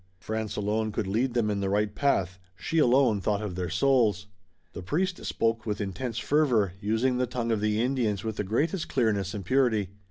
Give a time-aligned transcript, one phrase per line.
[0.17, 4.25] France alone could lead them in the right path, she alone thought of their souls.
[4.73, 8.89] The priest spoke with intense fervor, using the tongue of the Indians with the greatest
[8.89, 9.91] clearness and purity.